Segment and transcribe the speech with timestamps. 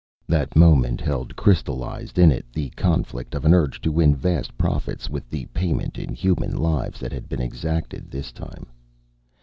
[0.27, 5.11] That moment held crystallized in it the conflict of an urge to win vast profits,
[5.11, 8.65] with the payment in human lives that had been exacted this time.